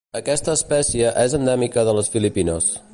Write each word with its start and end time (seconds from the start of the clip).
Aquesta 0.19 0.55
espècie 0.59 1.11
és 1.27 1.37
endèmica 1.41 1.87
de 1.91 1.97
les 1.99 2.13
Filipines. 2.17 2.73